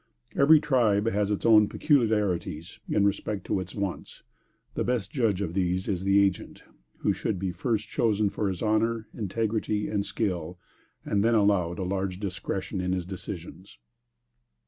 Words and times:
Every 0.35 0.59
tribe 0.59 1.05
has 1.11 1.29
its 1.29 1.45
own 1.45 1.69
peculiarities 1.69 2.79
in 2.89 3.05
respect 3.05 3.45
to 3.45 3.59
its 3.59 3.75
wants, 3.75 4.23
and 4.73 4.79
the 4.79 4.83
best 4.83 5.11
judge 5.11 5.41
of 5.41 5.53
these 5.53 5.87
is 5.87 6.03
the 6.03 6.25
agent, 6.25 6.63
who 7.01 7.13
should 7.13 7.37
be 7.37 7.51
first 7.51 7.87
chosen 7.87 8.31
for 8.31 8.47
his 8.49 8.63
honor, 8.63 9.07
integrity 9.13 9.89
and 9.89 10.03
skill, 10.03 10.57
and 11.05 11.23
then 11.23 11.35
allowed 11.35 11.77
a 11.77 11.83
large 11.83 12.19
discretion 12.19 12.81
in 12.81 12.93
his 12.93 13.05
decisions. 13.05 13.77